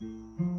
Música 0.00 0.49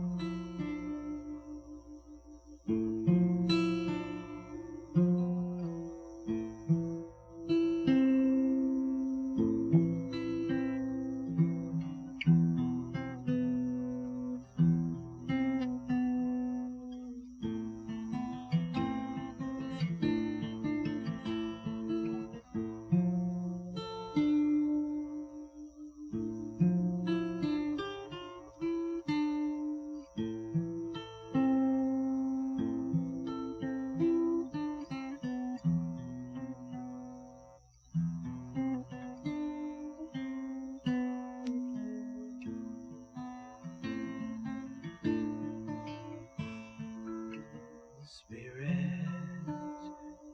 Spirit 48.14 48.68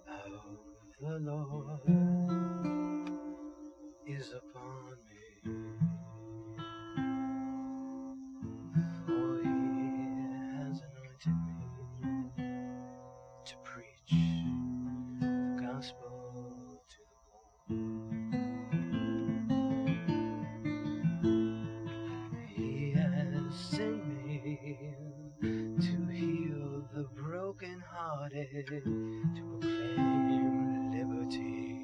of 0.08 0.34
the 1.00 1.20
Lord 1.20 1.80
is 4.08 4.34
upon 4.34 4.98
me. 5.12 5.52
For 9.06 9.44
he 9.44 9.50
has 10.58 10.82
anointed 10.82 11.38
me 11.46 12.32
to 13.46 13.56
preach. 13.64 14.47
to 28.66 28.82
proclaim 29.62 30.92
liberty 30.92 31.76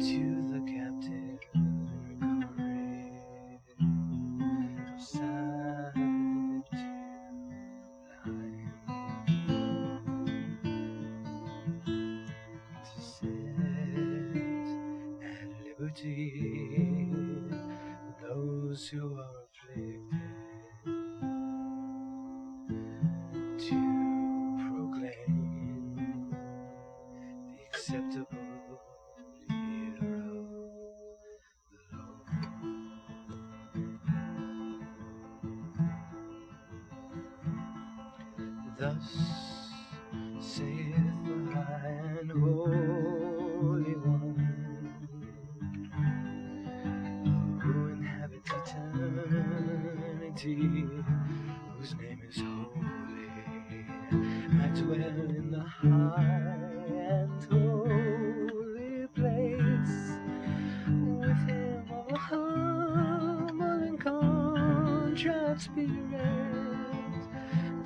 to 0.00 0.22
the 0.50 0.60
captive 0.66 1.40
and 1.54 1.88
recovery 2.08 3.06
of 4.92 5.00
sight 5.00 5.94
to 6.72 6.88
To 12.84 13.00
sit 13.00 13.28
at 15.24 15.48
liberty. 15.64 16.39
city 50.40 50.88
whose 51.76 51.94
name 51.96 52.18
is 52.26 52.36
holy. 52.36 53.28
I 54.10 54.68
dwell 54.68 55.30
in 55.36 55.50
the 55.50 55.60
high 55.60 56.86
and 56.96 57.44
holy 57.44 59.06
place 59.14 60.16
with 60.88 61.36
him 61.46 61.84
of 61.92 62.10
a 62.10 62.16
humble 62.16 63.66
and 63.66 64.00
contrite 64.00 65.60
spirit 65.60 66.00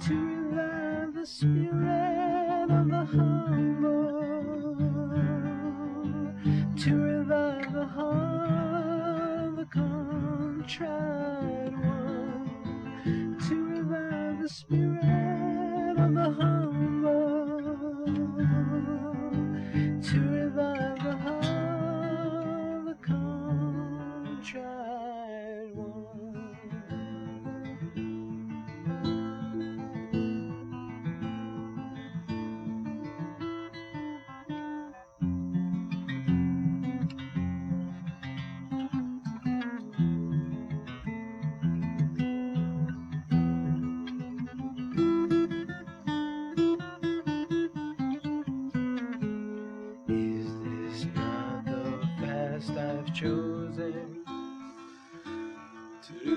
to 0.07 0.15
revive 0.15 1.15
the 1.15 1.27
spirit 1.27 2.71
of 2.71 2.89
the 2.89 3.05
humble. 3.05 4.14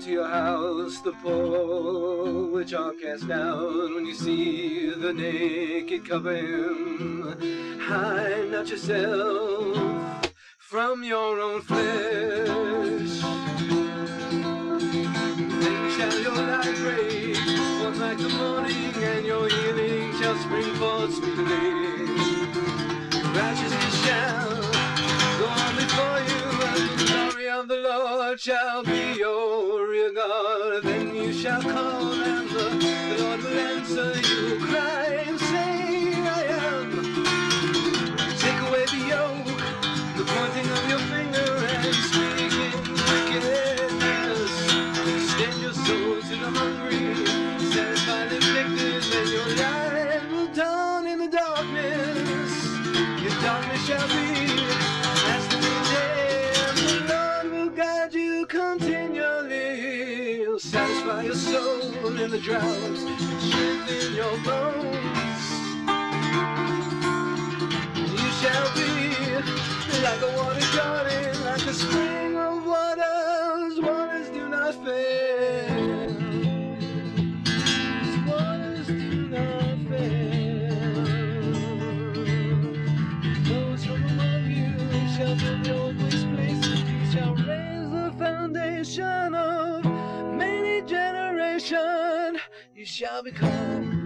to 0.00 0.10
your 0.10 0.28
house 0.28 1.00
the 1.00 1.12
poor, 1.12 2.50
which 2.50 2.74
are 2.74 2.92
cast 2.94 3.26
down 3.28 3.94
when 3.94 4.04
you 4.04 4.14
see 4.14 4.90
the 4.90 5.12
naked 5.12 6.08
cover 6.08 6.34
him. 6.36 7.78
Hide 7.80 8.50
not 8.50 8.68
yourself 8.68 10.32
from 10.58 11.02
your 11.02 11.40
own 11.40 11.62
flesh. 11.62 13.20
Then 15.62 15.90
shall 15.96 16.20
your 16.20 16.34
light 16.34 16.76
break 16.76 17.36
forth 17.78 17.98
like 17.98 18.18
the 18.18 18.28
morning, 18.36 18.94
and 18.94 19.24
your 19.24 19.48
healing 19.48 20.12
shall 20.20 20.36
spring 20.36 20.74
forth 20.74 21.14
speedily. 21.14 22.06
Your 23.16 23.32
Righteousness 23.32 24.04
shall 24.04 24.65
Lord 28.36 28.42
shall 28.42 28.82
be 28.82 29.14
your 29.18 29.88
rear 29.88 30.12
guard. 30.12 30.82
Then 30.82 31.14
you 31.14 31.32
shall 31.32 31.62
call, 31.62 32.12
and 32.12 32.50
the, 32.50 33.16
the 33.16 33.22
Lord 33.24 33.42
will 33.42 33.58
answer 33.58 34.20
you. 34.20 34.25
satisfy 60.58 61.22
your 61.22 61.34
soul 61.34 62.16
in 62.16 62.30
the 62.30 62.38
drums, 62.38 63.00
strengthen 63.44 64.14
your 64.14 64.38
bones. 64.38 65.42
You 68.10 68.30
shall 68.40 68.74
be 68.74 68.96
like 70.02 70.22
a 70.22 70.36
water 70.36 70.66
garden, 70.74 71.44
like 71.44 71.66
a 71.66 71.74
spring 71.74 72.36
of 72.38 72.64
waters. 72.64 73.80
Waters 73.80 74.30
do 74.30 74.48
not 74.48 74.74
fail. 74.82 75.25
nation 91.70 92.38
you 92.76 92.86
shall 92.86 93.22
become. 93.24 94.04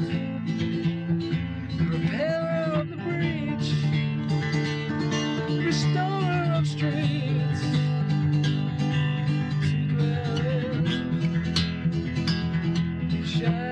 The 1.77 1.85
repairer 1.99 2.81
of 2.81 2.89
the 2.89 2.97
breach, 2.97 3.75
restorer 5.67 6.53
of 6.55 6.67
streets. 6.67 7.61
To 9.61 9.77
dwell 9.89 10.39
in. 10.47 11.53
You 13.11 13.25
shall 13.27 13.70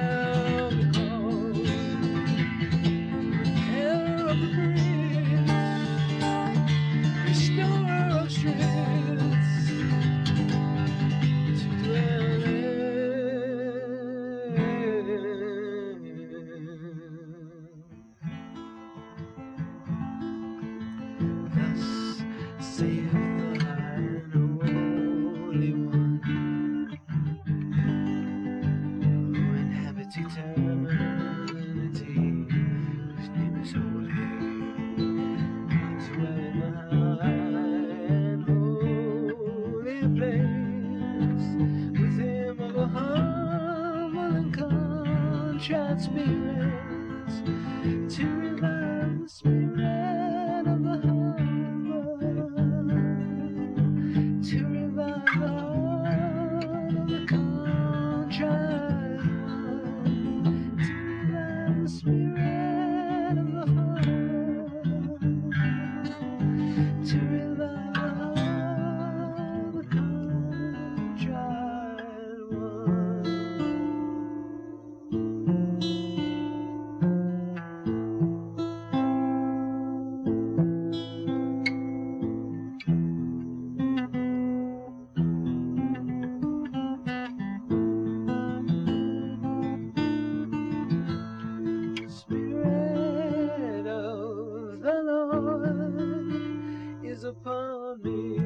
upon 97.28 98.02
me. 98.02 98.38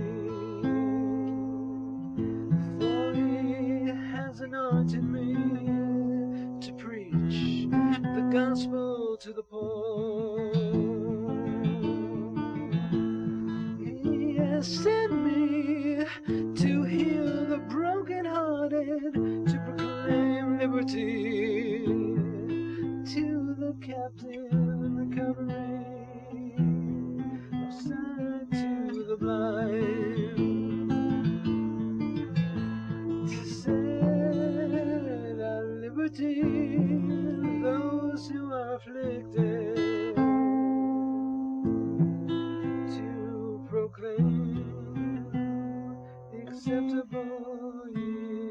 For 2.81 3.15
he 3.15 3.89
has 4.11 4.41
anointed 4.41 5.05
me 5.05 6.59
to 6.61 6.73
preach 6.73 7.69
the 7.71 8.29
gospel 8.33 9.17
to 9.21 9.33
the 9.33 9.43
poor. 9.45 10.53
He 13.79 14.37
me 15.13 16.05
to 16.57 16.83
heal 16.83 17.47
the 17.47 17.59
brokenhearted, 17.69 19.15
to 19.15 19.63
proclaim 19.65 20.59
liberty 20.59 21.87
to 23.15 23.55
the 23.59 23.77
captive. 23.81 24.52
acceptable. 46.73 47.89
Yeah. 47.95 48.42